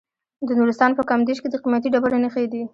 [0.47, 2.61] د نورستان په کامدیش کې د قیمتي ډبرو نښې دي.